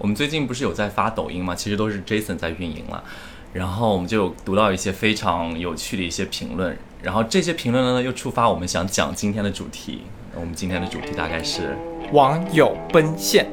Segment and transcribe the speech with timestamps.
[0.00, 1.54] 我们最近不是有在发抖音吗？
[1.54, 3.04] 其实都是 Jason 在运营了。
[3.52, 10.04] 然后我们就有读到一些非常有趣的一些评论，然后这些评论呢又触发我们想讲今天的主题。
[10.34, 11.76] 我们今天的主题大概是
[12.12, 13.46] 网友奔现。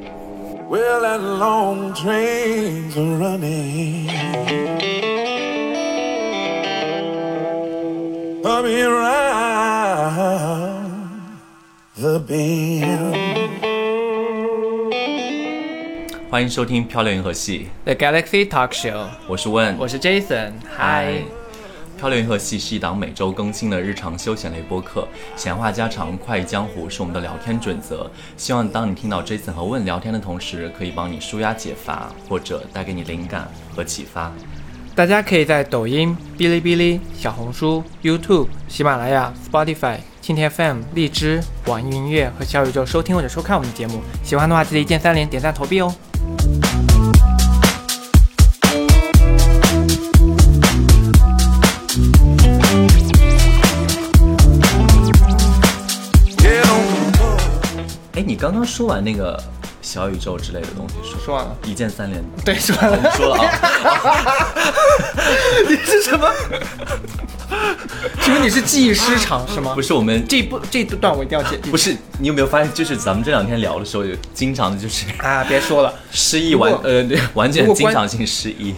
[0.69, 4.07] Well, that long train's a running.
[8.41, 10.21] Coming around
[11.97, 13.36] the bend.
[16.29, 21.23] 欢迎收听《漂流银河系》，The Galaxy Talk Show，我是问，我是 Jason，嗨。
[21.97, 28.11] 漂流银河系是一档每周更新的日常休闲类播客，闲话家常、快意江湖是我们的聊天准则。
[28.35, 34.29] 希望当你听到 Jason 和问聊天的同时，可以帮你舒压解乏，或者带给你灵感和启发。
[34.93, 44.01] 大家可以在抖音、哔哩哔哩、小红书、YouTube、喜马拉雅、Spotify、蜻蜓 FM、荔枝、网易云音乐和小宇宙收听或者收看我们的节目。
[44.23, 45.95] 喜欢的话，记得一键三连、点赞、投币哦。
[58.57, 59.39] 刚刚说完那个
[59.83, 62.97] 小宇宙之类的东西，说说完了，一键三连，对，说完了。
[62.97, 63.51] 我们说了啊。
[65.69, 66.27] 你是什么？
[68.19, 69.73] 请问你是记忆失常是吗？
[69.75, 71.61] 不是我们这一步这一段我一定要剪。
[71.69, 75.93] 不是你有没有发现，就是咱们这两天聊的时候，有经常的就是啊，别说了。
[76.09, 78.73] 失忆完呃对，完全经常性失忆。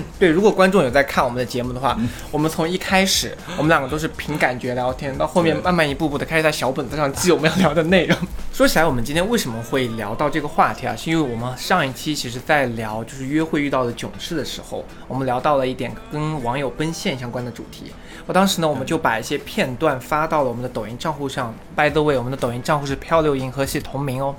[0.18, 1.98] 对，如果观众有在看我们的节目的嗯话，
[2.30, 8.16] 我们从一开始我们两个都是凭感觉聊天，到后面慢慢一步步的开始在小本子上记我们要聊的内容。
[8.52, 10.94] 说起来，我们今天为什么会聊到这个话题啊？
[10.94, 17.92] 是因为我们上一期其实在聊就是约会遇到的囧事的时候，我们聊到了一点跟网友奔现相关的主题。
[18.26, 21.52] 我当时呢，我们就把一些片段发到了我们的抖音账户上。
[21.74, 24.34] By the way，我们的抖音账户是漂流银河系同名哦。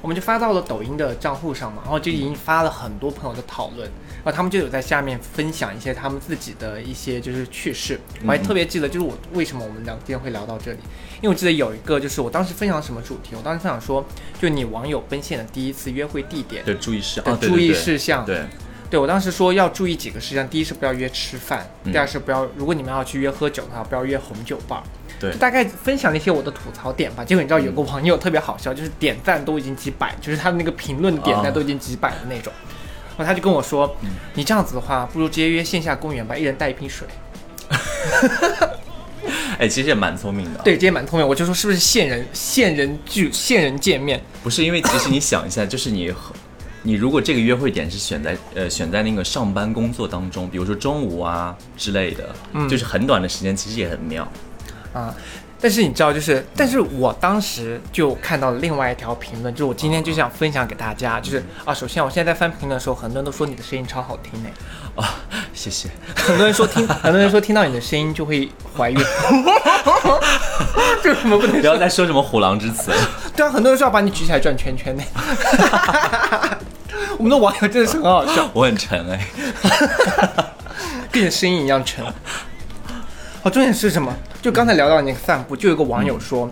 [0.00, 3.90] 我们就发到了抖音的账户上嘛，然后就已经发了很多朋友的讨论，然
[4.30, 7.98] 后他们就有在下面分享一些他们自己的一些就是趣事。
[8.22, 10.78] 我还特别记得，就是我为什么我们聊今天会聊到这里，
[11.16, 14.04] 因为我记得有一个就是我当时分享什么主题，我当时分享说，
[14.40, 18.24] 就你网友奔现的第一次约会地点的注意事项注意事项。
[18.24, 18.42] 对，
[18.90, 24.82] 对我当时说要注意几个事项，第一是不要约吃饭，嗯第二是不要，如果你们要去约喝酒的话，不要约红酒吧。
[25.20, 27.24] 对就大概分享了一些我的吐槽点吧。
[27.24, 32.52] 结果你知道有个网友特别好笑，就是点赞都已经几百，就是他的那个评论点赞哦都已经几百的那种。
[33.18, 37.06] 然后他就跟我说，嗯你这样子的话，不如直接约线下公园吧，一人带一瓶水。
[39.58, 40.60] 哎，其实也蛮聪明的。
[40.62, 41.28] 对，，这也蛮聪明。
[41.28, 44.22] 我就说是不是线人线人聚线人见面？
[44.42, 46.32] 不是因为其实你想一下， 就是你和
[46.84, 54.30] 你如果这个约会点是选在呃选在那个上班工作当中，比如说中午啊之类的，嗯就是很短的时间，其实也很妙。
[54.92, 55.12] 啊。
[55.60, 64.48] 但是你知道，就是，但是我当时就看到了另外一条评论，就是我今天就想分享给大家，就是啊，首先我现在在翻评论的时候，很多人都说你的声音超好听呢，
[64.94, 65.16] 啊、
[65.52, 65.88] 谢谢。
[66.14, 68.98] 很多人说听， 很多人说听到你的声音就会怀孕，
[71.02, 72.96] 这有什么不能说不要再说什么虎狼之词了。
[73.34, 75.02] 对啊，很多人说要把你举起来转圈圈呢。
[77.18, 79.26] 我们的网友真的是很好笑，我很沉哎。
[81.10, 82.04] 跟你的声音一样沉。
[83.42, 84.14] 好，重点是什么？
[84.40, 86.50] 就刚才聊到那个散步，就有个网友说，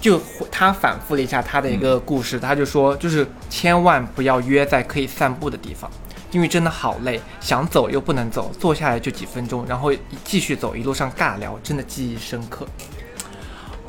[0.00, 0.20] 就
[0.50, 5.90] 他反复了一下他的一个故事，他就说，就是千万不要约在可以散步的地方。
[6.32, 9.92] 因为真的好累，想走又不能走，坐下来就几分钟，然后
[10.24, 12.64] 继续走，一路上尬聊，真的记忆深刻。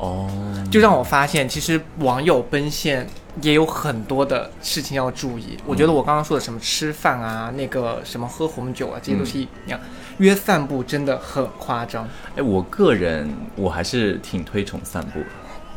[0.02, 0.28] 哦，
[0.68, 3.06] 就让我发现，其实网友奔现
[3.40, 5.56] 也有很多的事情要注意。
[5.64, 9.78] 我觉得我刚刚说的什么吃饭啊，那个什么喝红酒啊，这些都是一样。
[10.18, 12.08] 约散步真的很夸张。
[12.34, 15.26] 哎，我个人我还是挺推崇散步的。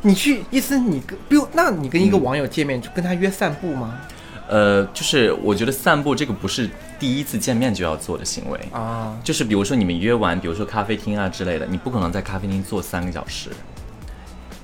[0.02, 4.00] 你去意思你跟，比如，那你跟一个网友见面，就跟他约散步吗？
[4.48, 6.68] 呃，就是我觉得散步这个不是
[7.00, 13.52] 第一次见面就要做的行为，啊，就是比如说你们约完，比如说咖啡厅啊之类的，你不可能在咖啡厅坐三个小时。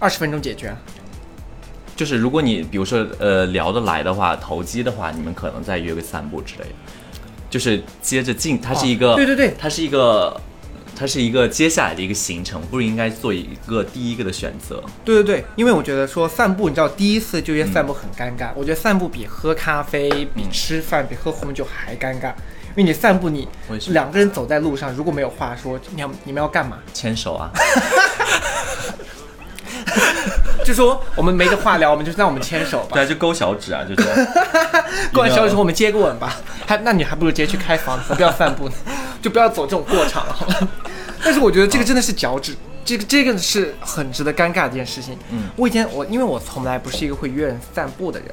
[0.01, 0.75] 二十分钟解决。
[1.95, 6.75] 就是如果你比如说呃聊得来的话，投机的话，你们可能再约个散步之类的，
[7.47, 10.41] 就是接着进，它是一个，哦对对对它是一个，
[10.95, 14.83] 它是一个接下来的一个行程，不应该做一个第一个的选择。
[15.05, 18.49] 对对对，因为我觉得说散步，你知道第一次就约散步很尴尬。
[18.55, 22.29] 我觉得散步比喝咖啡、比吃饭、比喝红酒还尴尬，
[22.69, 23.47] 因为你散步你
[23.89, 26.79] 两个人走在路上，如果没有话说，你要你们要干嘛？
[26.93, 27.51] 牵手啊，
[30.63, 33.03] 就说我们没得话聊，我们就让我们牵手吧对。
[33.03, 34.27] 啊，就勾小指啊，就这样。
[35.11, 38.75] 勾完小指之后我们接个吻吧，还那你还不如直接去开房，不要散步呢，
[39.21, 40.69] 就不要走这种过场了？
[41.23, 45.17] 但是我觉得这个真的是脚趾，这个这个是很值得尴尬的一件事情。
[45.29, 48.29] 嗯，我以前我因为我从来不是一个会约人散步的人，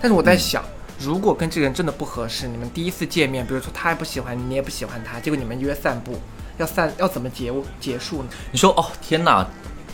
[0.00, 0.64] 但是我在想，
[0.98, 6.20] 如果跟这个人真的不合适，你们第一次见面，比如说他也不喜欢你，你也不喜欢他，结果你们约散步，
[6.58, 8.28] 要散要怎么结结束呢？
[8.52, 9.44] 你说哦，天哪，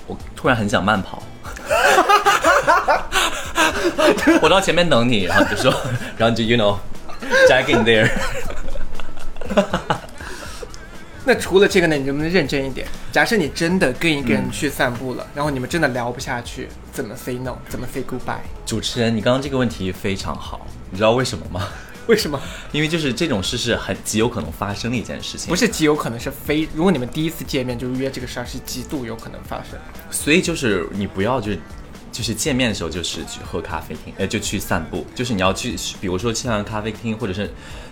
[0.09, 1.23] 我突然很想慢跑。
[4.43, 5.73] 我到前面等你，然后就说，
[6.19, 6.77] 然后就 you know
[7.49, 8.11] jack in there。
[11.25, 12.87] 那除了这个呢，你能不能认真一点？
[13.13, 17.57] 假设你真的跟一个人去散步了，然后你们真的聊不下去，怎么 say no？
[17.69, 18.39] 怎么 say goodbye？
[18.65, 21.69] 主持人，你刚刚这个问题非常好，你知道为什么吗？
[22.11, 22.41] 为什么？
[22.73, 26.67] 因为就是这种事是很极有可能发生的一件事情，不是极有可能是非。
[26.75, 29.79] 如果你们第一次见面就约这个事儿，是极度有可能发生。
[30.11, 31.59] 所以就是你不要就是。
[32.11, 35.07] 就是见面的时候，就是去喝咖啡厅，呃，就去散步。
[35.15, 37.49] 就是你要去，比如说去完咖啡厅，或者是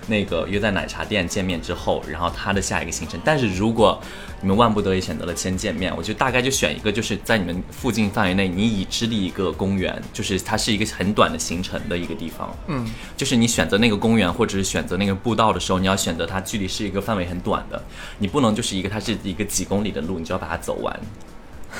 [0.08, 3.20] 那个约在奶茶店见面之后，然后他的下一个行程。
[3.24, 4.02] 但是如果
[4.40, 12.54] 你们万不得已选择了先见面，我就大概就选一个，就是在你们附近范围内你已知的一个公园，就是它是一个很短的行程的一个地方。
[12.66, 12.86] 嗯，
[13.16, 17.82] 就是你选择那个公园或者是选择那个步道的时候，你要选择它距离是一个范围很短的，
[18.18, 21.00] 你不能就是一个它是一个几公里的路，你就要把它走完。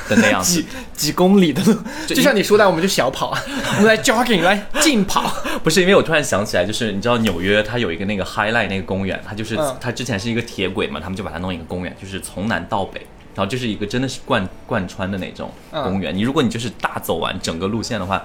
[0.08, 1.74] 的那样子，几几公里的路，
[2.06, 3.36] 就像你说的，我们就小跑，
[3.76, 5.30] 我们来 jogging，来竞跑。
[5.62, 13.00] 不是因为我突然想起来，就是你知道纽约它有一个那个 Highlight 那个公园，它就是嗯它之前是一个铁轨嘛，他们就把它弄一个公园，就是从南到北，
[13.34, 16.14] 然后这是一个真的是贯贯穿的那种嗯公园。
[16.14, 18.22] 你如果你就是大走完整个路线的话，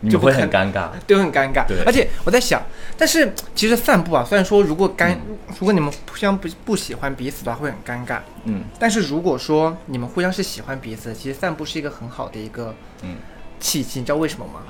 [0.00, 0.88] 你就会很尴尬。
[1.06, 1.82] 对很尴尬对。
[1.84, 2.62] 而且我在想，
[2.96, 5.18] 但是其实散步啊，虽然说如果干，
[5.58, 8.20] 如果你们互相不不喜欢彼此的话，会很尴尬。
[8.44, 13.16] 嗯但是如果说你们互相是喜欢彼此，其实散步是一个很好的一个嗯，
[13.60, 14.00] 契机。
[14.00, 14.62] 你知道为什么吗？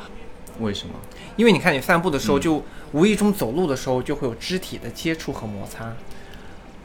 [0.60, 0.94] 为什么？
[1.36, 5.92] 因为你看你散步的时候，嗯就无意中走路的时候就会有肢体的接触和摩擦。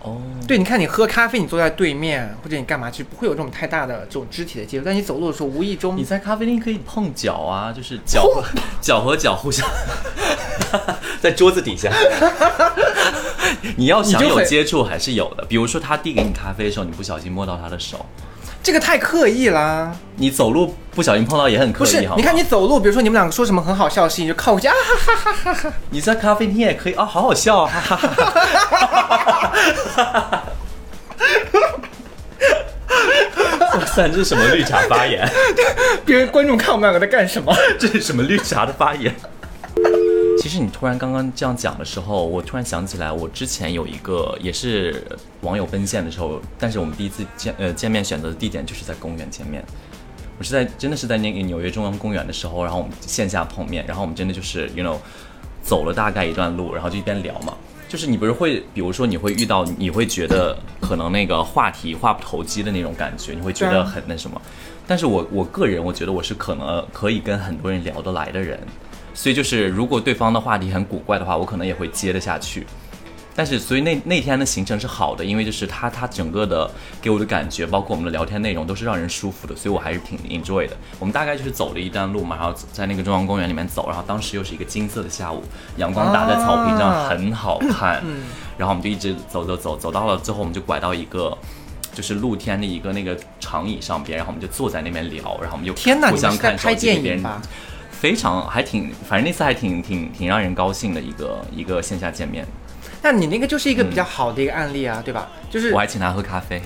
[0.03, 4.83] 哦，对，你看你喝咖啡，你坐在对面，或者你干嘛，其实不会有这种太大的这种肢体的接触。
[4.85, 8.43] 但你走路的时候，无意中你在咖啡厅可以碰脚啊， 就是脚和
[8.81, 9.65] 脚和脚互相
[11.21, 11.89] 在桌子底下。
[13.77, 18.05] 你要想有接触还是有的，比如说他递给你咖啡的时候，你不小心摸到他的手，
[18.63, 19.93] 这个太刻意啦。
[20.15, 25.73] 你走路不小心碰到也很刻不是你看你走路，比如说你们两个说什么很好笑的事情，就靠过去啊哈哈哈哈哈。
[25.89, 30.43] 你在咖啡厅也可以啊，好好笑啊，哈哈哈哈。
[33.73, 35.27] 哇塞，这是什么绿茶发言？
[36.05, 37.53] 别人观众看我们两个在干什么？
[37.79, 39.13] 这是什么绿茶的发言？
[40.43, 45.01] 其实你突然刚刚这样讲的时候，我突然想起来，我之前有一个也是
[45.39, 49.63] 网友奔现的时候，但是我们第一次见呃见面选择的地点就是在公园见面。
[50.37, 54.97] 我是在真的是在那个纽约中央公园的时候，然后我们线下碰面，然后我们真的就是 you know
[55.61, 57.53] 走了大概一段路，然后就一边聊嘛。
[57.87, 64.41] 就是你不是会，比如说你会遇到，你会觉得可能那个话题话不投机的那种感觉，你会觉得很那什么。
[64.85, 68.59] 但是我我个人我觉得我是可能可以跟很多人聊得来的人，
[69.13, 72.65] 所以就是如果对方的话题很古怪的话，我可能也会接得下去。
[73.35, 76.69] 但是所以那那天的行程是好的，因为就是他他整个的
[77.01, 80.77] 给我的感觉，包括我们的聊天内容都是让人舒服的，所以我还是挺 enjoy 的。
[80.99, 85.41] 我们大概就是走了一段路嘛，然后在那个中央公园里面走，然后当时又是一个金色的下午，
[85.77, 88.03] 阳光打在草坪上啊很好看，
[88.57, 91.37] 然后我们就一直走走走走到了最后，我们就拐到一个。
[91.95, 97.39] 就是露天的一个那个长椅上边，然后我们就坐在那边聊，然后我们就互相看手机给别人电影吧？
[98.03, 102.45] 非常还挺，反正那次还挺挺挺让人高兴的一个一个线下见面。
[103.01, 105.29] 那你那个就是一个比较好的一个案例啊，对吧？
[105.49, 106.61] 就是我还请他喝咖啡。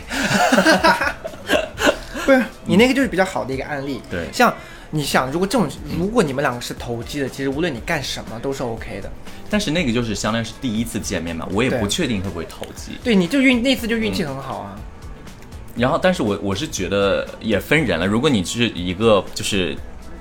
[2.25, 4.01] 不是你那个就是比较好的一个案例。
[4.09, 4.51] 对像
[4.89, 9.11] 你想，如果这种，如果你们两个是投机的，其实无论你干什么都是 OK 的。
[9.47, 12.93] 但是那个就是相当于是第一次见面嘛，我也不确定会不会投机。
[13.03, 14.75] 对，你就运那次就运气很好啊。
[15.75, 18.07] 然后，但是我我是觉得也分人了。
[18.07, 19.77] 如果你是一个就是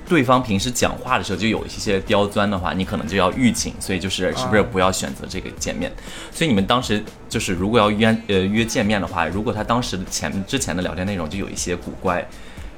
[0.07, 5.91] 对方平时讲话的时候就有一些刁钻的话，你可能就要预警，所以就是是不是不要选择这个见面。
[6.31, 12.27] 所以你们当时就是如果要约呃约见面的话，如果他当时的前之前的聊天内容就有一些古怪。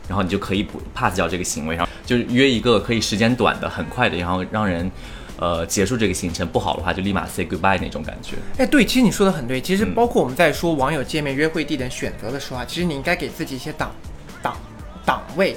[0.08, 4.90] 然后你就可以不 pass 掉这个行为，然后就是约一个可以时间短的、很快的，然后让人，
[5.38, 6.48] 呃，结束这个行程。
[6.48, 8.36] 不好的话就立马 say goodbye 那种感觉。
[8.58, 9.62] 哎，对，其实你说的很对。
[9.62, 13.94] 其实嗯包括我们在说网友见面、约会地点选择的时候啊，其实你应该给自己一些档
[14.42, 14.58] 档
[15.06, 15.56] 档位。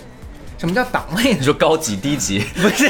[0.62, 1.44] 什么叫档位呢你？
[1.44, 2.88] 说高级、低级不是，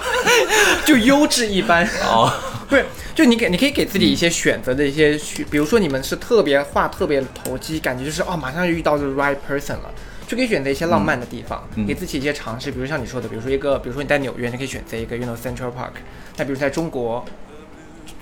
[0.86, 1.86] 就优质一般。
[2.06, 2.32] 哦，
[2.66, 9.92] 不是，就你给你可以给自己一些选择的一些选，比如说你们是特别话特别投机，感觉就是哦马上就遇到 the right person 了，
[10.26, 12.72] 就可以选择一些浪漫的地方，嗯给自己一些尝试。
[12.72, 15.92] 比如像你说的，比如说一个，比如说你在纽约，你可以选择一个 you know Central Park。
[16.38, 17.22] 那比如在中国，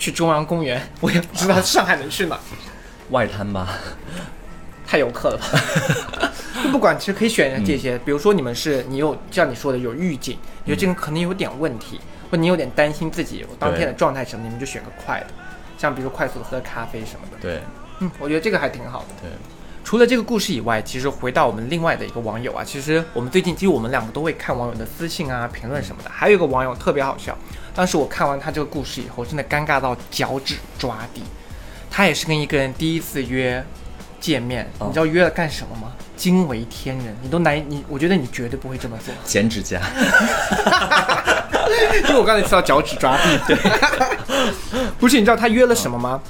[0.00, 2.36] 去中央公园， 我也不知道上海能去哪，
[3.10, 3.68] 外滩吧。
[4.84, 6.26] 太游客了吧？
[6.62, 7.98] 就不管，其实可以选这些。
[7.98, 15.26] 比如说你们是你有像你说的有预警，你觉得这个可能有点问题，或你有点担心自己当天的状态什么，你们就选个快的，
[15.78, 17.36] 像比如说快速的喝咖啡什么的。
[17.40, 17.60] 对
[18.00, 19.06] 嗯，我觉得这个还挺好的。
[19.22, 19.30] 对，
[19.84, 26.10] 除了这个故事以外，其实回到我们另外的一个网友啊，其实我们最近其实我们两个都会看网友的私信啊、评论什么的。
[26.10, 27.36] 还有一个网友特别好笑，
[27.74, 31.22] 当时我看完他这个故事以后，真的尴尬到脚趾抓地。
[31.90, 33.62] 他也是跟一个人第一次约
[34.20, 35.92] 见面，哦你知道约了干什么吗？
[36.16, 39.80] 惊为天人，你都难以你，我觉得你绝对不会这么做，剪指甲，
[42.06, 43.56] 因为我刚才提到脚趾抓地，对，
[45.00, 46.20] 不是，你知道他约了什么吗？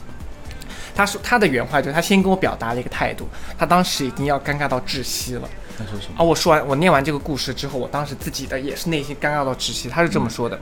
[0.94, 3.26] 他说他的原话就是他先跟我表达了一个态度，
[3.58, 5.48] 他当时已经要尴尬到窒息了。
[5.76, 6.14] 他说什么？
[6.18, 9.88] 啊，我说完我念完这个故事之后，我当时自己的也是内心尴尬到窒息。
[9.88, 10.60] 他是这么说的：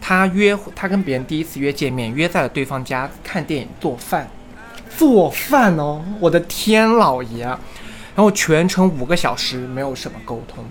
[0.00, 4.28] 他约他跟别人第一次约见面，约在了对方家看电影、做饭，
[4.96, 7.58] 做饭哦，我的天老爷啊！
[8.14, 10.64] 然后全程五个小时没有什么沟通，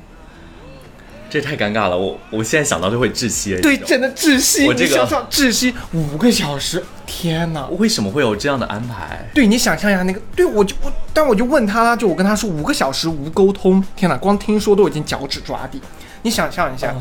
[1.30, 3.60] 这太尴尬了，我我现在想到就会窒息。
[3.62, 4.66] 对，真的窒息。
[4.66, 7.68] 我这个你想想窒息五个小时，天哪！
[7.78, 9.30] 为什么会有这样的安排？
[9.34, 15.82] 对你想象一下那个，对我就我，但我就问他啦，就我跟他说五个小时无沟通，天哪，光听说都已经脚趾抓地。
[16.22, 16.96] 你想象一下，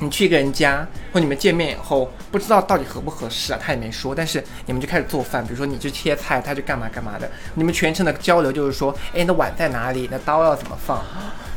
[0.00, 10.08] 你去一个人家，或你们见面以后，不知道到底合不合适啊，他也没说，但是你们就开始做饭，比如说你去切菜，他就干嘛干嘛的，你们全程的交流就是说，哎，那碗在哪里？
[10.10, 11.00] 那刀要怎么放？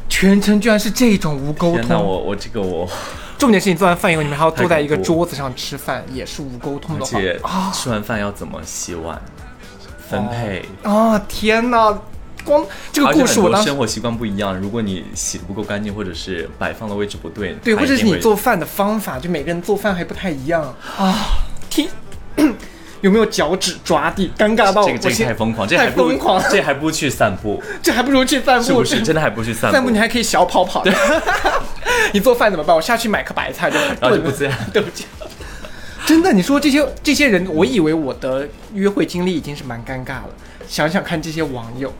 [0.09, 2.87] 全程居然是这种无沟通，我我这个我
[3.39, 9.19] 重点是你做完饭以后，你们还要坐在一个桌子上吃饭，也是无沟通的话而且啊吃完饭要怎么洗碗、
[10.09, 10.63] 分配？
[10.83, 11.17] 啊！
[11.27, 11.97] 天哪，
[12.43, 20.61] 光这个故事我当时生活习惯不一样，如果你洗的不够干净，或者是摆放的位置不对，对，或者是你做饭的方法，就每个人做饭还不太一样
[20.97, 21.15] 啊。
[21.69, 21.87] 听，
[23.01, 24.31] 有没有脚趾抓地？
[24.37, 29.01] 尴尬到这个这个太疯狂，这太疯狂了 这还不如去散步，这还不如去散步，是不是？
[29.01, 30.83] 真的还不如去散步， 散步你还可以小跑跑。
[32.13, 32.75] 你做饭怎么办？
[32.75, 34.57] 我下去买颗白菜就然后就不这样。
[34.71, 35.05] 对不起。
[36.05, 40.29] 真的，你说这些这些人，我以为我的约会经历已经是蛮尴尬了。
[40.67, 41.91] 想想看，这些网友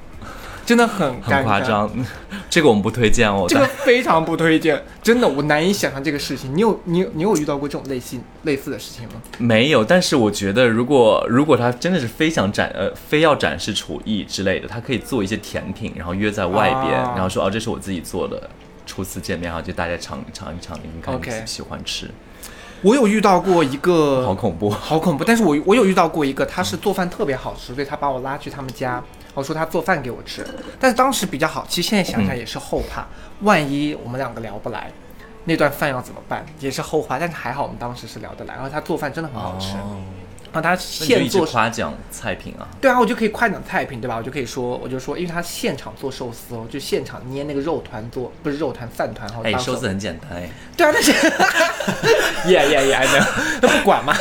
[0.66, 1.90] 真的很，很夸张，
[2.50, 3.46] 这个我们不推荐哦。
[3.48, 6.56] 这个非常不推荐，真的，我难以想象这个事情。
[6.56, 9.16] 你有你有你有遇到过这种类似类似的事情吗？
[9.38, 18.50] 没有，但是我觉得，如果如果他真的是非想展呃非要展示厨艺之类的，他可以做一些甜品，然后约在外边，啊然后说哦这是我自己做的，
[18.86, 22.10] 初次见面，然后就大家尝尝一尝，你们看喜喜欢吃，
[22.82, 24.70] 我有遇到过一个好恐怖。
[24.70, 29.04] 好恐怖，但是我我有遇到过一个，他是做饭特别好吃，所以他把我拉去他们家，
[29.34, 30.46] 我说他做饭给我吃，
[30.80, 33.06] 但是当时比较好，其实现在想想也是后怕，
[33.42, 34.92] 万一我们两个聊不来，
[35.46, 39.98] 那段饭要怎么办，也是后怕，但是还好我们当时是聊得来，然后他做饭真的很好吃，哦，
[40.54, 42.68] 然后他现做夸奖菜品啊。
[42.80, 44.16] 对啊，我就可以夸奖菜品，对吧？
[44.18, 51.12] 我就可以说，我就说，因为他现场做寿司哦，就现场捏那个肉团做，不是肉团饭团，然后哎，寿司很简单哎， 对啊，但是
[52.50, 53.28] 耶耶耶，那
[53.68, 54.16] 那不管嘛，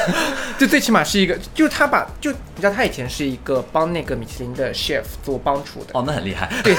[0.59, 6.49] 就最起码是一个，就是他把，就你知道他以前是一个帮那个米其林的 chef 做帮厨的，哦，那很厉害。
[6.63, 6.75] 对，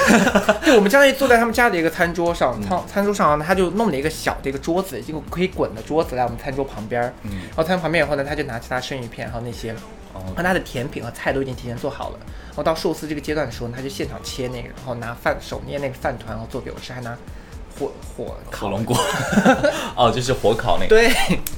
[0.64, 9.72] 对，我们相当于坐在他们家的一个餐桌上，餐餐桌上呢，他就弄了一个小的一个桌子，一个可以滚的桌子来我们餐桌旁边儿，嗯然后餐桌旁边以后呢，他就拿起他生鱼片还有那些。
[9.72, 17.18] 哦然后他的甜品和菜都已经提前做好了，然后到寿司这个阶段的时候，他就现场切那个，然后拿饭手捏那个饭团，然后做给我吃，还拿
[17.76, 18.96] 火火烤火龙果，
[19.96, 20.90] 哦，就是火烤那个。
[20.90, 21.12] 对，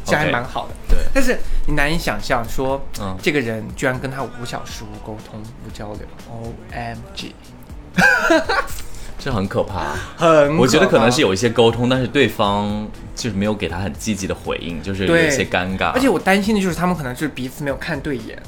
[0.06, 0.74] 这还蛮好的。
[0.88, 7.34] 对但是你难以想象说，嗯这个人居然跟他五小时无沟通、无交流，O M G，
[9.26, 9.96] 这很可怕。
[10.16, 15.90] 很我觉得可能是有，一些沟通，但是对方就是没有给他很积极的回应，就是有一些尴尬。
[15.90, 18.40] 而且我担心的就是他们可能就是彼此没有看对眼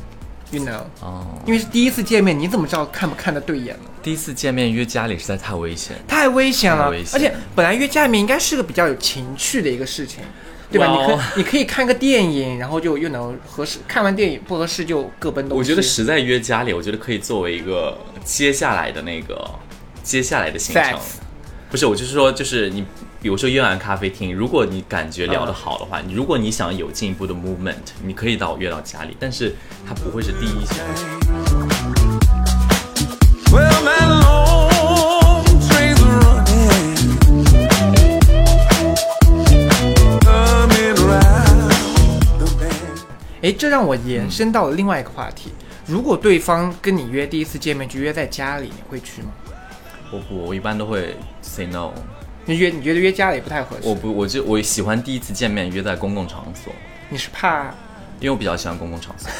[0.53, 3.91] ，you know，哦，因为是第一次见面，你怎么知道看不看得对眼呢？
[4.05, 5.97] 第一次见面约家里实在太危险。
[6.07, 10.21] 太危险了，危险而且本来约家里面应该是个比较有情趣的一个事情。
[10.71, 10.87] 对吧？
[10.87, 15.59] 你可你可以看个电影，然后就又能合适，看完电影不合适就各奔东西。
[15.59, 19.51] 我觉得实在约家里，我觉得可以作为一个接下来的那个
[20.09, 20.99] 接下来的行程。
[21.71, 22.83] 不是，我就是说，就是你，
[23.21, 29.55] 比如说约完咖啡厅，如果你感觉聊得好的话，你如果你想有进一步的 movement，你可以到约到家里，但是
[29.87, 30.65] 它不会是第一.
[43.43, 45.53] 哎，这让我延伸到了另外一个话题。
[45.85, 49.29] 如果对方跟你约第一次见面就约在家里，你会去吗？
[50.11, 51.91] 我不，我一般都会 say no。
[52.45, 53.87] 你约你觉得约家里不太合适？
[53.89, 56.73] 我不，我就我喜欢第一次见面约在公共场所，
[57.11, 57.65] 你是怕
[58.21, 59.31] 因为我比较喜欢公共场所。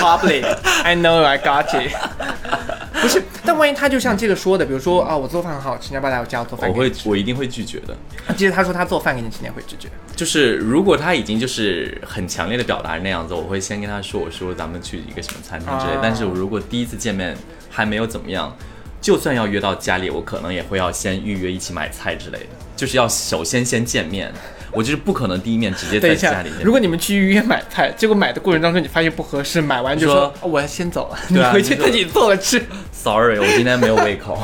[0.00, 1.92] public？I know I got it。
[3.02, 6.90] 不是，但万一他就像这个说的，比如说啊，我做饭很好吃，你要不要来我家做饭我会？
[7.04, 7.96] 我一定会拒绝的。
[8.36, 9.88] 接着他说他做饭给你吃，你也会拒绝。
[10.14, 15.92] 就是如果他已经就是很强烈的表达那样子，我会先跟他说，我说咱们去一个什么餐厅之类。
[15.94, 17.36] 啊但是我如果第一次见面
[17.72, 18.54] 还没有怎么样，
[19.00, 24.30] 就算要约到家里，我可能也会要先预约一起买菜之类的，就是要首先先见面。
[24.74, 26.62] 我就是不可能第一面直接在家里，面。
[26.62, 32.62] 如果你们去预约买菜，结果买的过程当中你发现不合适，买完就说我要先走了， 你回去自己做了吃。
[32.90, 34.38] sorry，我今天没有胃口。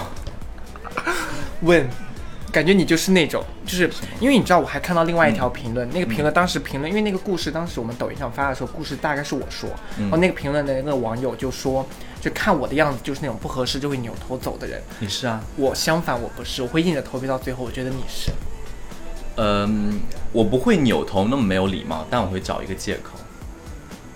[1.63, 1.89] 问，
[2.51, 3.91] 感觉你就是那种，就是
[4.21, 11.87] 因为你知道，我还看到另外一条评论，那个评论当时评论，因为那个故事当时我们抖音上发的时候，故事大概是我说，然后那个评论的那个网友就说，
[12.21, 15.41] 就看我的样子就是那种不合适就会扭头走的人，你是啊？
[15.57, 18.31] 我相反我不是，我会硬着头皮到最后，我觉得你是。
[19.37, 20.01] 嗯，
[20.33, 23.11] 我不会扭头那么没有礼貌，但我会找一个借口。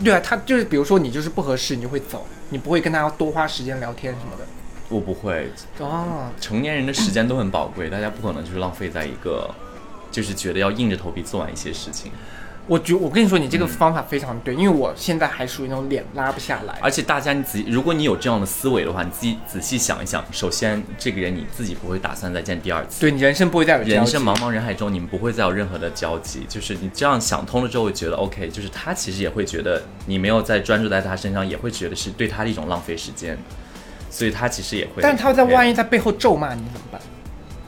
[0.03, 4.45] 对啊，他就是比如说你就是不合适，你就会走，你不会跟他多花时间聊天什么的。
[4.93, 9.51] 我不会，哦，成年人的时间都很宝贵，大家不可能就是浪费在一个，
[10.11, 12.13] 就是觉得要硬着头皮做完一些事情。
[12.69, 16.79] 我觉我跟你说，你这嗯个方法非常对，因为我现在还属于那种脸拉不下来。
[16.81, 23.01] 而且大家你仔细，如果你有这样的思维的话，你自己仔细想一想，首先这个人你自己不会打算再见第二次。
[23.01, 26.47] 对你人生不会再有人生茫茫人海中，你们不会再有任何的交集。
[26.49, 33.37] 就是你这样想通了之后，会觉得 OK，就是他其实也会觉得你没有在专注在他身上，也会觉得是对他的一种浪费时间，
[34.13, 35.03] 所以他其实也会。
[35.03, 37.01] 但是他在万一一在背后咒骂你怎么办？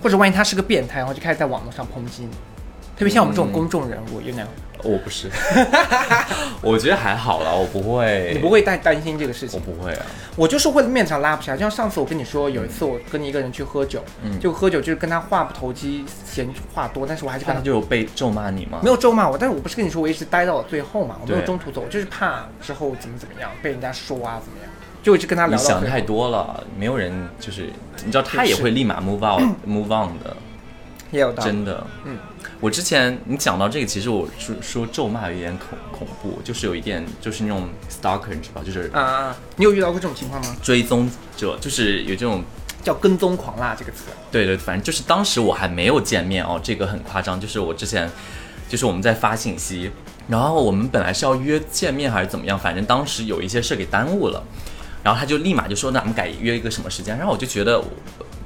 [0.02, 2.30] 或者万一他是个变态，然后就开始在网络上抨击你，
[2.96, 4.48] 特别像我们这种公众人物，有那样，
[4.82, 5.30] 我不是，
[6.60, 9.72] 我觉得还好啦，我不会，你不，会担担心这个事情我。
[9.72, 10.04] 不会啊。
[10.36, 18.80] 我就是会面上拉不下，就像上次我跟你说，有一次我跟你一个人去喝酒，嗯就喝酒就是跟他话不投机，嫌话多，但是我还是跟他他就有被咒骂你吗？
[18.82, 24.70] 没有咒骂我，但是我不是跟你说我一直待到了最后嘛，我没有中途走，我就是怕之后怎么怎么样被人家说啊怎么样，
[25.04, 27.70] 就一直跟他你聊想太多了，没有人就是，
[28.04, 30.36] 你知道他也会立马 move out move on 的，
[31.12, 31.50] 也有道理。
[31.50, 31.86] 真的。
[32.04, 32.18] 嗯，
[32.58, 40.56] 我之前你讲到这个，其实我说说咒骂有一点恐恐怖，就是有一点就是那种 stalker，你知道，就是啊啊，啊你有遇到过这种情况吗？
[40.60, 42.42] 追踪者，就是有这种。
[42.84, 44.02] 叫跟踪狂啦这个词。
[44.30, 47.40] 对对，反正就是当时我还没有见面哦，这个很夸张。
[47.40, 48.06] 就是我之前，
[48.68, 49.90] 就是我们在发信息，
[50.28, 54.44] 然后我们本来是要约见面还是怎么样，反正当时有一些事给耽误了，
[55.04, 57.16] 然后他就立马就说，那我们改约一个什么时间？
[57.16, 57.80] 然后我就觉得，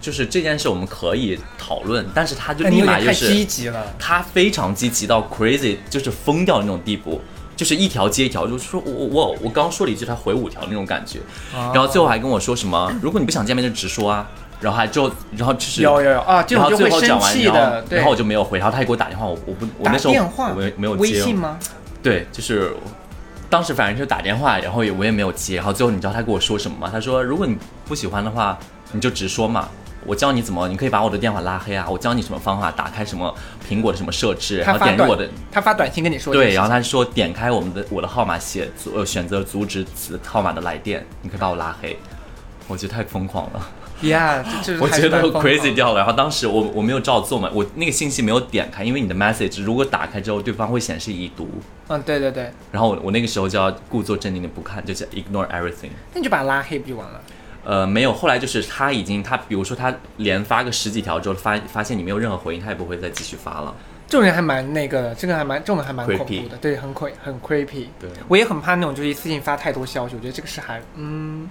[0.01, 3.95] 就是这件事我们可以讨论，但是他就立马就是积极了。
[3.97, 7.21] 他非常积极到 crazy，就是疯掉的那种地步，
[7.55, 11.21] 就是一条接一条，就是说我我我我刚说了一句，他回五条那种感觉，
[11.55, 14.29] 哦然后最后还跟我说什么，如果你不想见面就直说啊，
[14.61, 17.91] 然后还之后然后就是有有有啊，这然后种就会生最后讲完，然气的，对。
[17.91, 20.15] 后然后我就没有回，然后他还给我打电话，我我不我打那时候
[20.57, 21.57] 没没有接，微信吗？
[22.03, 22.73] 对，就是
[23.51, 26.89] 当时反正就打电话，然后也我也没有接，然后最后你知道他跟我说什么吗？
[26.93, 27.57] 他说如果你
[27.87, 28.59] 不喜欢的话，
[28.93, 29.69] 你就直说嘛。
[30.07, 31.85] 我教你怎么，你可以把我的电话拉黑啊！
[31.91, 33.35] 我教你什么方法，打开什么
[33.69, 41.99] 苹果的什么设置，然后他点入我的他发短信跟你说对，然后他说点开我们的我的号码写阻呃选择阻止此号码的来电，你可以把我拉黑。
[42.69, 43.69] 我觉得太疯狂了，
[44.03, 45.99] 呀，这这我觉得 crazy 掉了。
[45.99, 51.49] 然后当时我我没有照做嘛，我那个信息没有点开，因为你的 message 如果打开之后，对方会显示已读。
[51.89, 55.91] 嗯，对对对，然后我我那个时候就要故作镇定的不看，就是 ignore everything。
[56.13, 57.21] 那你就把他拉黑不就完了？
[57.65, 63.75] 呃，没有，后来就是他已经他比如说他连发个十几条之后，发发现你没有任何回应，他也不会再继续发了。
[64.07, 67.89] 这种人还蛮那个的，这个还蛮这种还蛮恐怖的，对，很 cre 很 creepy。
[68.01, 71.49] 对，我也很怕那种就是一次性发太多消息，我觉得这个是还嗯。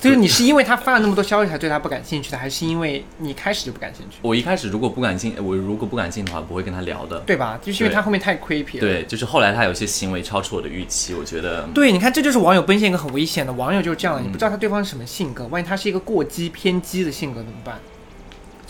[0.00, 7.20] 就是你是因为他发了那么多消息才对他不感兴趣的，还是因为你开始就不感兴趣，我一开始如果不感兴，我如果不感兴趣的话，不会跟他聊的。
[7.20, 7.58] 对吧？
[7.62, 8.80] 就是因为他后面太 creepy 了。
[8.80, 13.52] 对，就是后来他有些行为超出我的预期，我觉得对，你看，这就是网友奔现一个很危险的。
[13.52, 17.78] 网友就是这样的，你不嗯知道他对方是什么性格，万一他是一个过激偏激的性格怎么办？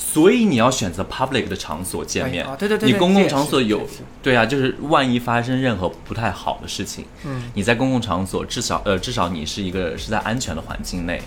[0.02, 2.44] 所以你要选择 public 的场所见面。
[2.58, 3.86] 对对对对你公共场所有
[4.22, 11.20] 对啊，就是万一发生任何不太好的事情，嗯，你在公共场所至少呃至少你是一个是在安全的环境内。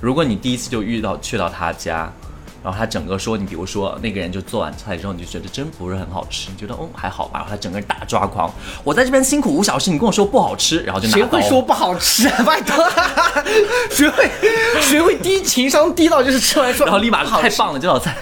[0.00, 2.12] 如果你第一次就遇到去到他家，
[2.62, 8.52] 然后他整个说你比如说那个人就做完菜之后，你就觉得真不是很好吃，你觉得哦还好吧，然后他整个人大抓狂，
[8.84, 12.42] 我在这边辛苦五小时，你跟我说不好吃，然后就拿谁会说不好吃啊？
[12.44, 12.84] 拜托，
[13.90, 14.30] 谁会
[14.80, 18.16] 谁会低情商低到就是吃完说，然后立马太棒了这道菜。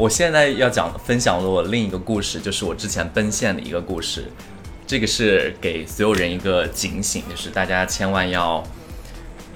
[0.00, 4.24] 我现在要讲分享了我另一个故事，就是我之前奔现的一个故事。
[4.86, 8.64] 这个是给所有人一个警醒，就是大家千万要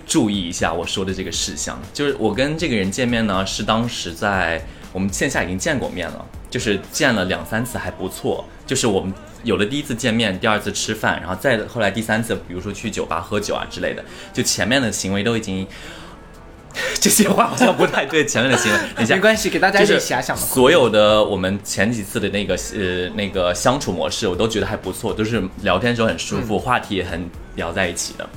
[0.06, 1.80] 注意一下我说的这个事项。
[1.94, 14.04] 就是我跟这个人见面呢，是当时在我们线下已经见过面了，就是见了两三次还不错，就是我们有了第一次见面，第二次吃饭，然后再后来第三次，比如说去酒吧喝酒啊之类的，
[14.34, 15.66] 就前面的行为都已经。
[17.00, 20.36] 这些话好像不太对，前面的行为， 等一下没关系，给大家一就是点遐想。
[20.36, 28.28] 所有的我们前几次的那个呃那个相处模式，我都觉得还不错，都是聊天的时候很舒服，话题也很聊在一起的。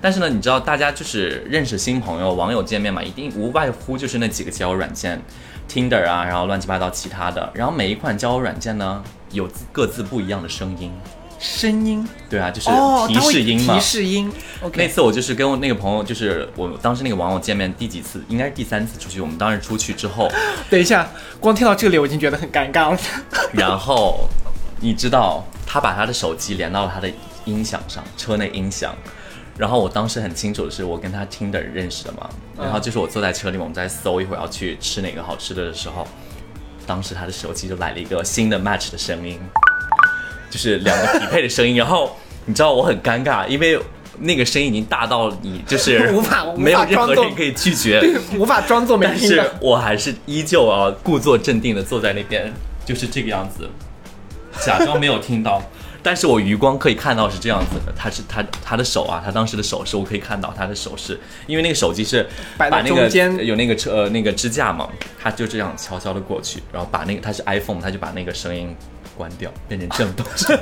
[0.00, 5.20] 但是呢，你知道大家就是认识新朋友、网友见面嘛，一定无外乎就是那几个交友软件
[5.68, 7.50] ，Tinder 啊，然后乱七八糟其他的。
[7.54, 10.92] 然后每一款交友软件呢，有各自不一样的声音。
[11.38, 13.74] 声音对啊，就是哦，提示音嘛。
[13.74, 14.32] 提示音。
[14.74, 19.20] 那次我就是跟我那个朋友，就是我当时那个网友见面第几次，应该是第三次出去。
[19.20, 20.30] 我们当时出去之后，
[20.70, 22.98] 等一下，光听到这里我已经觉得很尴尬了。
[23.52, 24.28] 然后
[24.80, 27.10] 你知道他把他的手机连到了他的
[27.44, 28.94] 音响上，车内音响。
[29.58, 32.28] 然后我当时很清楚的是，我跟他听的认识的嘛。
[32.58, 36.06] 然后就是我坐在车里面，我们在搜一会儿要去吃哪个好吃的的时候，
[36.86, 39.40] 当时他的手机就来了一个新的 match 的声音，
[40.56, 41.76] 就是两个匹配的声音。
[41.76, 42.16] 然后
[42.46, 43.78] 你知道我很尴尬，因为
[44.20, 48.18] 那个声音已经大到你就是 无法 没有任何装作人可以拒绝。
[48.38, 49.44] 无法装作没但是。
[49.60, 52.50] 我还是依旧啊，故作镇定的坐在那边，
[52.86, 53.68] 就是这个样子，
[54.64, 55.62] 假装没有听到。
[56.02, 62.24] 但是我余光可以看到是这样子的，他是他他的手啊，他当时的手势我可以看到他的手势，因为那个手机是
[62.56, 64.88] 把那个中间有那个车呃那个支架嘛，
[65.20, 68.72] 他就这样悄悄的过去，然后把那个他是 iPhone，他就把那个声音
[69.16, 70.56] 关掉，变成震动声。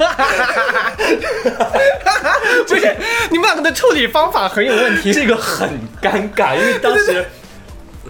[2.66, 2.96] 不是，
[3.30, 5.12] 你们两个的处理方法很有问题。
[5.12, 5.68] 这个很
[6.00, 7.24] 尴尬，因为当时。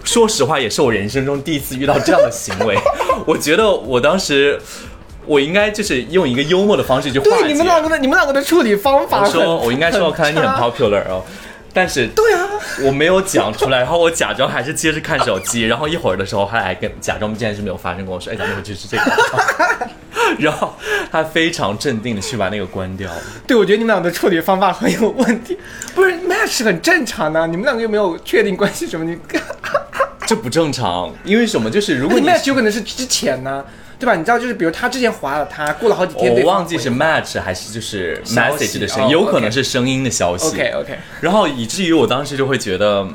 [0.03, 2.77] 说实话，也是我人生中第一次遇到这样的行为。
[3.25, 4.61] 我觉得我当时，
[5.25, 7.41] 我应该就是用一个幽默的方式去化解。
[7.41, 11.23] 对，你们两个的你们两个的处理方法我，说我应该说，我看来你很 popular 哦，
[11.73, 12.47] 但是 对啊，
[12.83, 19.03] 我没有讲出来，然后我假装还是接着看手机，然后一会儿的时候还还跟假装这件事没有发生，过我说，哎，咱们回去吃这个，
[20.39, 20.73] 然后
[21.11, 23.09] 他非常镇定的去把那个关掉。
[23.47, 25.57] 对，我觉得你们俩的处理方法很有问题。
[25.93, 29.17] 不是 match 很正常的，你们两个又没有确定关系什么，你
[30.27, 31.69] 这不正常，因为什么？
[31.69, 33.63] 就是如果你你 match 有可能是之前呢，
[33.99, 34.15] 对吧？
[34.15, 40.47] 你知道，就是比如他之前划了他，过了好几天，我忘记是 match 还是就是 message 的声音，哦有可能是声音的消息。
[40.47, 43.07] OK OK，然后以至于我当时就会觉得，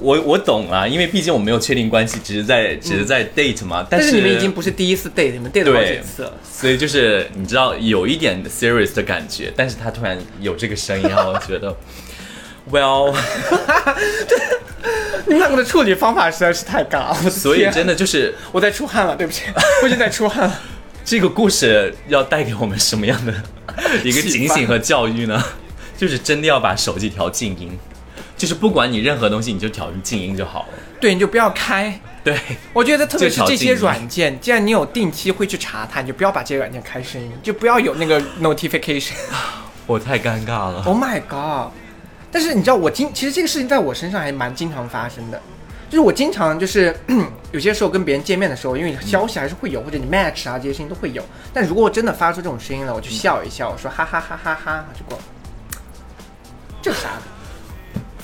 [0.00, 3.86] 我我懂了，因为毕竟我没有确定关系，只是在只是在 date 嘛。
[3.88, 6.32] 但但是你们已经不是第一次 date，你们 date 了好几次了。
[6.42, 11.76] 所以就是你知道有一点 serious 的感觉，但是他突然有这个声音，让我觉得
[12.70, 13.14] ，well，
[15.26, 19.44] 你们两个的处理方法实在是太尬了，所以真的就是我在出汗了，对不起，
[19.82, 20.60] 我已经在出汗了。
[21.04, 23.34] 这个故事要带给我们什么样的
[24.04, 25.42] 一个警醒和教育呢？
[25.96, 27.78] 就是真的要把手机调静音，
[28.40, 30.68] 就是不管你任何东西，你就调成静音就好了。
[30.98, 32.00] 对，你就不要开。
[32.24, 32.40] 对，
[32.72, 39.12] 我觉得特别是这些软件，既然你有定期会去查它，你就不要把这些软件开声音，就不要有那个 notification。
[39.86, 40.82] 我太尴尬了。
[40.86, 41.70] Oh my god！
[42.32, 45.38] 但是你知道，我经其实这个事情在我身上还蛮经常发生的，
[45.90, 46.96] 就是我经常就是
[47.52, 51.22] 有些时候跟别人见面的时候，因为消息还是会有，或者你 match 啊这些事情都会有。
[51.52, 55.24] 但如果我真的发出这种声音了，我就笑一笑，我说哈哈哈哈哈，就过了。
[56.80, 57.22] 这啥的？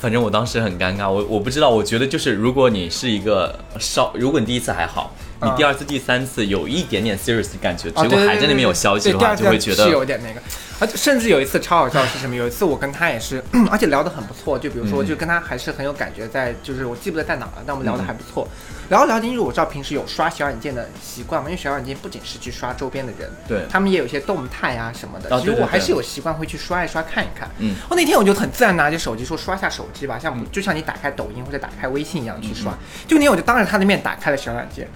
[0.00, 10.40] 反正我当时很尴尬，我我不知道，我觉得就是如果你是一个稍，如果你第一次还好，你第二次、第三次有一点点 serious 的感觉，啊，结果还在那边有消息的话，就会觉是有得点那个，
[10.78, 12.34] 而且甚至有一次超好笑的是什么？
[12.36, 18.46] 有一次我跟他也是， 而且聊得很不错，就比如说，嗯就跟他还是很有感觉在，就是我记不得在哪了，但我们聊得还不错。
[18.88, 25.40] 聊着聊着，因为我知道平时有刷小软件的习惯嘛，因为小软件不仅是去刷周边的人，对他们也有一些动态啊什么的。
[25.40, 27.48] 其实我还是有习惯会去刷一刷看一看。
[27.58, 32.72] 嗯我那天我就很自然拿起手机说刷下手机吧，像就像你打开抖音或者打开微信一样去刷。
[33.08, 34.86] 就那天我就当着他的面打开了小软件。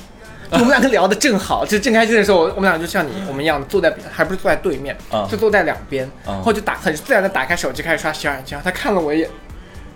[0.52, 9.30] 就 我们两个聊得正好，就是正开心的时候，我们俩就像你我们一样坐在，还不是坐在对面，啊就坐在两边，啊然后就打很自然的打开手机开始刷小软件，他看了我一眼，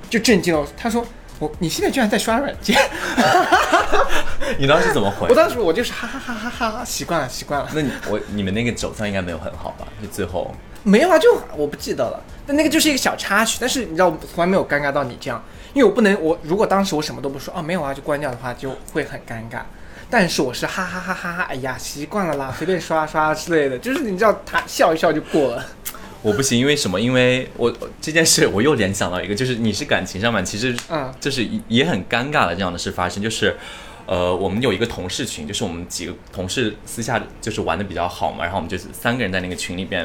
[0.09, 1.05] 就震惊了，他说
[1.41, 2.79] 我你现在居然在刷软件，
[4.59, 5.27] 你当时怎么回？
[5.29, 5.35] 我？
[5.35, 9.87] 当时我就是哈哈哈哈哈哈，习惯了习惯了，那你我你们那个走向应该没有很好吧？
[10.01, 10.55] 就最后。
[10.87, 19.61] 没有啊，就我不记得了，但那个就是一个小插曲，但是你知道我从来没有尴尬到你这样，因为我不能我如果当时我什么都不说啊没有啊就关掉的话就会很尴尬。
[20.11, 25.67] 但是我是哈哈哈哈哈，哎呀，习惯了啦，随便刷刷之类的，就是你知道，他笑一笑就过了。
[26.23, 27.01] 我不行，因为什么？
[27.01, 33.57] 因为我我这件事我又联想到一个，就是你是感情上面，其实嗯就是也很尴尬的这样的事发生，就是。
[34.07, 40.05] 呃，我们有一个同事群，就是我们几个同事私下就是玩的比较好嘛，然后我们就三个人在那个群里边，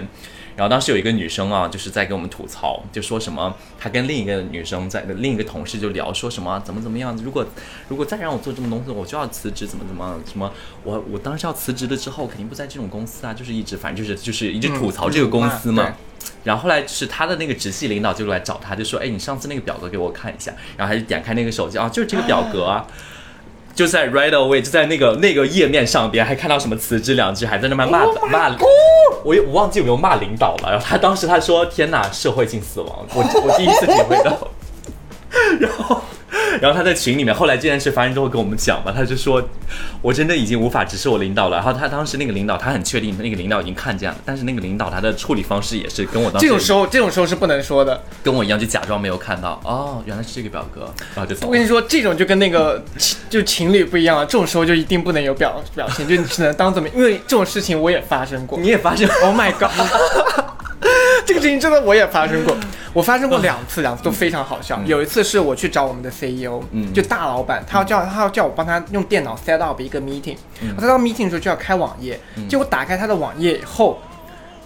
[0.56, 7.46] 然后当时有一个女生啊，就是在给我们吐槽，就说什么她跟另一个女生在另一个同事就聊说什么怎么怎么样，如果
[7.90, 10.52] 如果再让我做这种东西，我就要辞职，怎么怎么什么，
[10.84, 15.84] 我我当时要辞职了之后，肯定不在这种公司啊，就是一直反正就是就是一直吐槽这个公司嘛。
[15.88, 15.94] 嗯
[16.44, 22.86] 然后后来就是他的那个直系领导就来找他，就说：“哎，你上次那个表格给我看一下。”然后他就点开那个手机啊，就是这个表格啊。
[23.76, 28.56] 就在 right away，就在那个那个页面上边，还看到什么辞职两句，还在那边骂、Oh 骂
[29.24, 30.72] 我也我忘记有没有骂领导了。
[30.72, 34.38] 然后他当时他说：“天哪，社会性死亡！”我我第一次体会到。
[35.60, 36.02] 然后，
[36.62, 39.42] 然后他在群里面，后来这件事发生之后跟我们讲嘛，他就说
[40.02, 48.02] ：“我真的已经无法直视我领导了。”然后他当时那个领导，他很确定那个领导已经看见了，但是那个领导他的处理方式也是跟我当时这种时候，这种时候是不能说的。
[48.24, 49.60] 跟我一样，就假装没有看到。
[49.64, 50.82] 哦，原来是这个表格，
[51.16, 51.48] 然后就走。
[51.48, 58.60] 我跟你说，这种就跟那个情就情侣不一样了，这种时候就一定不能有表表情，就你只能当怎么，因为这种事情我也发生过。
[58.60, 59.70] 你也发生 Oh my god！
[61.40, 62.56] 这个事情真的我也发生过，
[62.94, 64.80] 我发生过两次，两次都非常好笑。
[64.86, 66.94] 有一次是我去找我们的 CEO，、嗯。
[66.94, 70.36] 就大老板，他要叫他要叫我帮他用电脑 set up 一个 meeting，、
[70.76, 74.00] 我 set up meeting 的时候就要开网页，结果打开他的网页以后。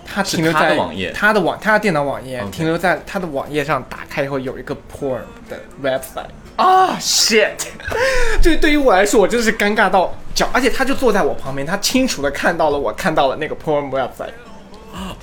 [0.05, 1.13] 他停留是他在的网页。
[1.13, 7.53] 他的网，他的电脑网页停留在他的网页上，打开以后有一个 porn 的 website 啊、shit！
[8.43, 14.33] 这对于我来说，我真的是尴尬到脚，而且他就坐在我旁边，他清楚的看到了我看到了那个 porn website。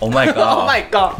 [0.01, 1.13] ，Oh my god！Oh my god！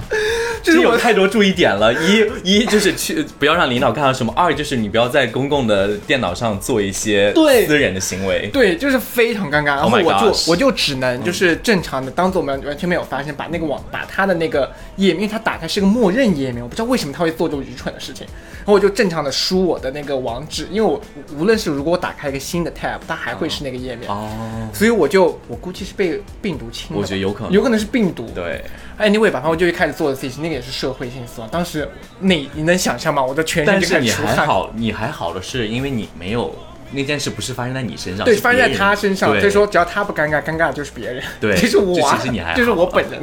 [0.63, 8.49] 这有太多注意点了，一一就是去不要让领导看到什么，二就是你不要在公共的电脑上做一些对私人的行为。
[8.53, 9.65] 对，就是非常尴尬。
[9.65, 18.27] 然 Oh 后我就我就只能就是正常的当做我们完全没有发生，把那个网把他的那个页面，因为他打开是个默认页面，我不知道为什么他会做这种愚蠢的事情。
[18.59, 21.01] 然后我就正常的输我的那个网址，因为我
[21.39, 24.11] 无论是如果我打开一个新的 tab，它还会是那个页面。
[24.11, 24.29] 哦，
[24.75, 28.27] 所以我就我估计是被病毒侵了，我觉得有可能有可能是病毒。
[28.41, 28.65] 对
[28.99, 31.49] ，，anyway 吧，然后我就一开始做的事情，那个也是社会性死亡。
[31.51, 31.89] 当时
[32.21, 33.23] 你你能想象吗？
[33.23, 34.37] 我的全身就是开你始出汗。
[34.37, 36.55] 还好，你还好的是，因为你没有
[36.93, 41.23] 那件事不是发生在你身上，对，发生在他身上，所以说只要他不尴尬，尴尬的就是别人。
[41.41, 43.21] 对 这是我啊，就其实你还好这是我本人。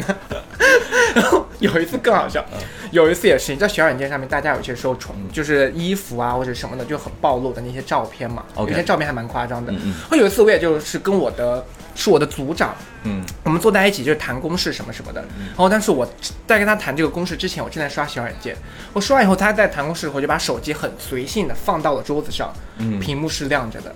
[1.16, 2.60] 然 后有一次更好笑，嗯
[2.92, 9.72] 有一次也是，你知道小软件上面大家有些时候重，就是衣服啊或者什么的就很暴露的那些照片嘛 OK 有些照片还蛮夸张的。
[9.74, 11.66] 嗯嗯然后有一次我也就是跟我的
[11.98, 13.22] 是我的组长，嗯。
[13.44, 15.20] 我们坐在一起就是谈公事什么什么的。
[15.20, 16.10] 然后，但是我
[16.48, 18.56] 在跟他谈这个公事之前，我正在刷小软件。
[18.94, 22.98] 我刷完以后，他在谈公事，我就把手机很随性的放到了桌子上，嗯。
[23.02, 23.94] 屏幕是亮着的。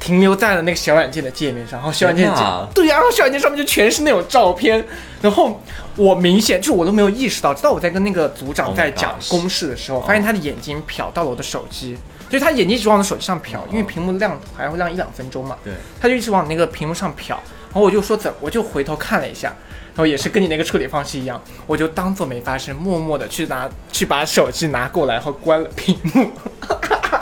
[0.00, 2.32] 停留在了那个小软件的界面上，然后小软件
[2.72, 4.86] 对呀、然后小软件上面就全是那种照片，
[5.20, 5.60] 然后
[5.96, 11.98] 我明显就是我都没有意识到，直到我在跟那个组长 Oh 在讲公事的时候，发现他的眼睛瞟到了我的手机，
[12.28, 17.40] 就是他眼睛一直往我手机上瞟，因为屏幕亮还会亮一两分钟嘛，对，他就一直往那个屏幕上瞟，然
[17.74, 19.48] 后我就说怎，我就回头看了一下，
[19.94, 26.30] 然后也是跟你那个处理方式一样，我就当做没发生，默默的去拿去把手机拿过来，然后关了屏幕。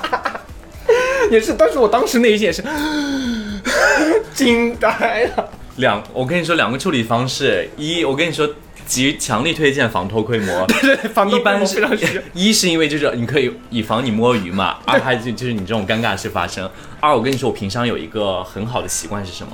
[1.31, 2.62] 也是，但是我当时那一下也是
[4.35, 5.51] 惊呆了。
[5.77, 8.49] 两，我跟你说两个处理方式，一我跟你说。
[8.87, 11.90] 极强力推荐防偷窥膜， 对，防一需要。
[12.33, 16.70] 一是因为就是你可以以防你摸鱼嘛，二还就就是你这种尴尬的事发生。
[17.01, 19.53] 二我跟你说，我平常有一个很好的习惯是什么？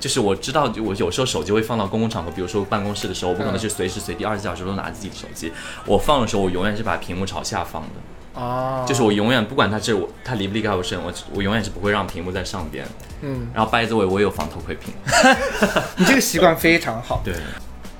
[0.00, 5.52] 就是我知道，就我有时候手机会放到公共场合，比如说办公室的时候，我不可能是随时随地二十四小时都拿着自己的手机。
[5.86, 12.84] 我放的时候，我永远是把屏幕朝下放的，哦，就是我永远不管它这我它离不离开我身，我我永远是不会让屏幕在上边。
[13.20, 14.92] 嗯，然后 by the way，我也有防偷窥屏。
[15.96, 17.22] 你这个习惯非常好。
[17.24, 17.34] 对，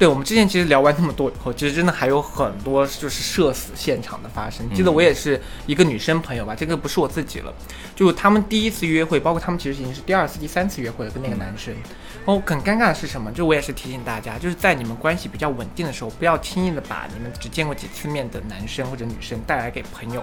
[0.03, 4.69] 对，我们之前其实聊完那么多以后，其实真的还有很多就是社死现场的发生。
[4.75, 7.55] 记得我也是一个女生朋友吧，这个不是我自己了，
[7.95, 11.73] 就他们第一次约会，包括他们其实已经是第二次、第三次约会了，跟那个男生。
[12.25, 13.31] 哦，很尴尬的是什么？
[13.31, 20.21] 就我也是提醒大家，就是在你们关系比较稳定的时候，不要轻易的把你们只见过几次面的男生或者女生带来给朋友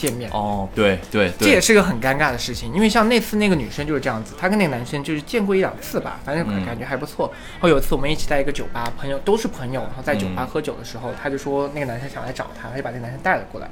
[0.00, 0.30] 见面。
[0.30, 7.30] 哦，对对这也，是个很尴尬的事情，因为像那次那个女生就是这样子，她跟那个男生就是见过一两次吧，反正嗯感觉还不错。
[7.52, 13.68] 然后有一次我们一起在一个酒吧，朋友都是朋友，然后在酒吧嗯喝酒的时候，她就说那个男生想来找她，她就把那个男生带了过来。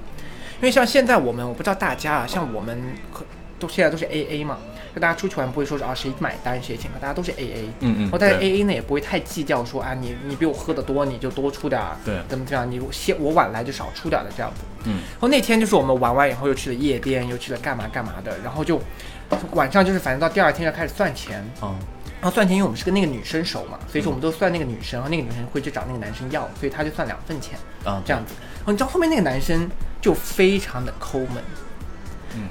[0.61, 3.25] 因为像现在我们，我不知道大家啊，像我们可
[3.59, 4.59] 都现在都是 A A 嘛，
[4.95, 7.65] 就大家出去玩不会说是啊谁买单谁请客，大家都是 A A。
[7.81, 14.63] 嗯嗯然后但是 A A 呢也不会太计较说啊你你比我喝的多你就多出点儿，对怎么怎么样，你先我晚来就少出点儿的这样子。
[14.85, 18.81] 嗯然后那天就是我们玩完以后又去了夜店，又去了干嘛干嘛的，然后就
[19.53, 21.77] 晚上就是反正到第二天要开始算钱，嗯
[22.21, 28.35] 然后算钱因为我们是跟那个女生熟嘛，所以说我们都算那个女生，然后那个女生会去找那个男生要，所以他就算两份钱啊这样子。
[28.57, 29.71] 然后你知道后面那个男生
[30.01, 31.43] 就非常的抠门，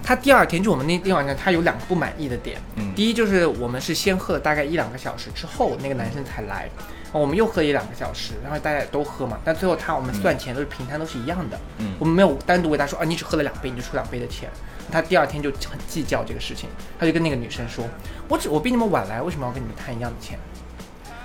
[0.03, 2.59] 他第二天就我们那天晚上，他有两个不满意的点。
[2.75, 6.67] 嗯第一就是我们是先喝了大概一两个小时之后，那个男生才来，
[7.11, 14.49] 我们又喝了一两个小时，然后大家也都喝嘛，但最后他我们算钱都是平摊都是一样的，嗯我们没有单独为他说啊，你只喝了两杯，你就出两杯的钱。
[14.89, 17.83] 他第二天就很计较这个事情，他就跟那个女生说，
[18.29, 20.39] 我只我比你们晚来，为什么要跟你们摊一样的钱？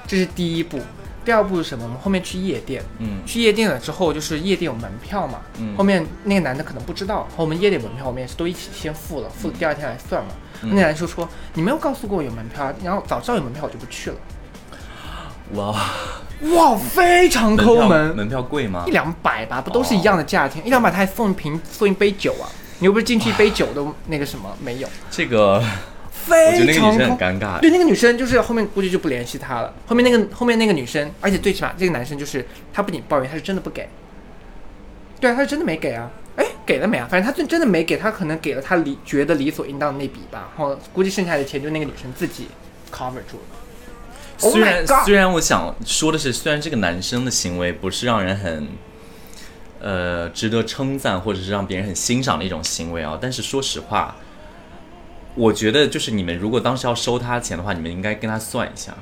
[0.07, 0.81] 这是第一步。
[1.25, 1.85] 第二步是什么？
[1.85, 10.31] 我们后面去夜店，嗯去夜店了之后，就是夜店有门票嘛，嗯后面那个男的可能不知道，和我们夜店门票我们也是都一起先付了，付了第二天来算嘛。
[10.63, 14.17] 嗯那男的就说你没有告诉过我有门票啊，然后早知道有门票我就不去了。
[15.55, 15.75] 哇，
[16.57, 18.91] 哇，非常抠票门，门票贵吗一？
[18.91, 20.65] 两百吧，不都是一样的价钱？
[20.65, 22.47] 一两百他还送一瓶送一杯酒啊，
[22.79, 25.63] 你又不是进去一杯酒都那个什么没有，这个
[26.29, 27.19] 我觉得那个非常女生很。
[27.19, 27.61] 尴尬。
[27.61, 29.75] 对，那个女生就是后面估计就不联系他了。
[29.87, 33.89] 后面那个后面那个女生，而且最起码这个男生就是他不仅抱怨，他是真的不给。
[35.21, 36.11] 对啊，他是真的没给啊。
[36.37, 37.07] 哎，给了没啊？
[37.11, 40.51] 反正他真真的没给，他可能给了他理觉得理所应当的那笔吧。
[40.57, 42.49] 然后估计剩下的钱就那个女生自己
[42.91, 43.59] cover 住了。
[44.41, 48.67] Oh 虽然虽然我想说的是，虽然这个男生的行为不是让人很，
[49.79, 54.17] 呃，值得称赞或者是让别人很欣赏的一种行为啊，但是说实话，
[55.35, 58.95] 我觉得就是你们如果当时要收他钱的话，你们应该跟他算一下，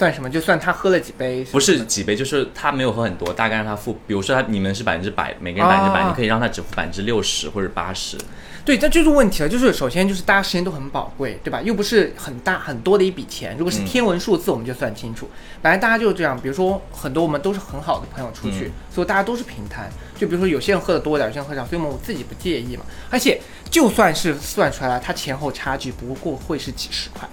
[0.00, 0.30] 算什么？
[0.30, 8.16] 就算他喝了几杯，不是几杯，就是他没有喝很多，大概让他付，比如说他你们是百分之百，每个人百分之百，啊你可以让他只付百分之六十或者八十，
[8.64, 9.48] 对，这就是问题了。
[9.48, 11.60] 就是首先就是大家时间都很宝贵，对吧？
[11.60, 15.28] 又不是很大很多的一笔钱，如果是嗯天文数字，我们就算清楚。
[15.60, 19.90] 本来大家就是这样，比如说很多我们都是很好的朋友出去，嗯所以大家都是平摊。
[20.16, 22.84] 就比如说有些人喝的多点，有些人喝少，所以我们自己不介意嘛。
[23.10, 23.38] 而且
[23.70, 27.28] 就算是算出来了，它前后差距不过会是几十块，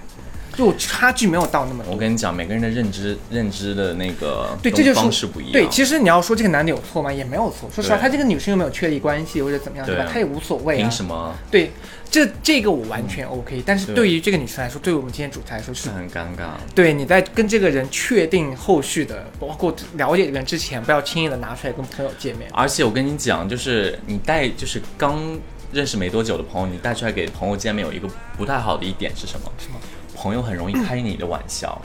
[0.58, 1.92] 就差距没有到那么多。
[1.92, 7.12] 我跟你讲，每个人的认知认知的那个对，这就是方式不一样，对，其实你要说这个男的有错吗？
[7.12, 7.70] 也没有错。
[7.72, 10.08] 说实话，他这个女生又没有确立关系或者怎么样，对吧？
[10.12, 10.78] 他也无所谓啊。
[10.78, 11.32] 凭什么？
[11.48, 11.70] 对，
[12.10, 16.58] 这这个我完全 OK，、但是对对于这个女生来说，对于我们今天主持来说，就是是很尴尬。
[16.74, 22.50] 对你在跟这个人确定后续的，包括了解这个人之前，不要轻易的拿出来跟朋友见面。
[22.52, 25.22] 而且我跟你讲，就是你带就是刚
[25.70, 29.52] 认识没多久的朋友，你带出来给朋友见面，有一个不太好的一点是什么？
[29.58, 29.78] 什么？
[30.20, 31.80] 朋友很容易开你的玩笑，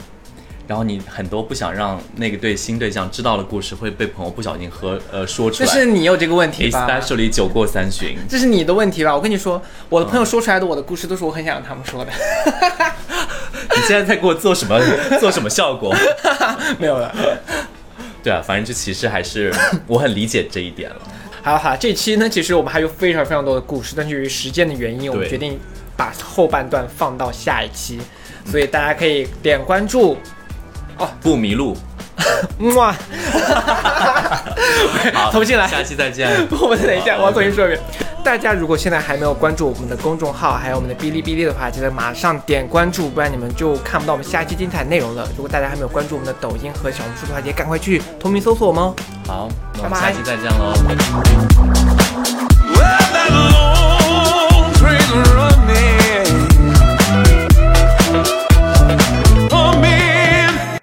[0.66, 5.70] 然后你很多不想让那个对新对象知道的故事会被朋友不小心和呃说出这来。
[5.72, 9.14] 是你有这个问题吧？especially 酒过三巡，这是你的问题吧？
[9.14, 12.10] 我跟你说，我的朋友说出来的我的故事都是我很想让他们说的，
[13.76, 14.80] 你现在在给我做什么
[15.20, 15.94] 做什么效果？
[16.78, 17.14] 没有了。
[18.24, 19.54] 对啊，反正就其实还是
[19.86, 20.96] 我很理解这一点了。
[21.42, 25.60] 好好，这期呢，其实我们还有非常非常多的故事，但是由于时间的原因，我们决定
[25.94, 28.00] 把后半段放到下一期，
[28.44, 30.16] 所以大家可以点关注
[30.98, 31.08] 哦。
[31.20, 31.76] 不迷路，
[32.76, 32.94] 哇，
[35.12, 36.28] 好，重新来下期再见。
[36.60, 37.80] 我们等一下，我要重新说一遍。
[38.24, 45.28] 大家如果现在还没有关注我们的公众号，还有我们的哔哩哔哩的话，记得马上点关注，不然你们就看不到我们下期精彩内容了。
[45.36, 48.94] 如果大家还没有关注我们的抖音和小红书的话，也赶快去同名搜索我们哦。
[49.26, 50.72] 好，那我们下期再见喽。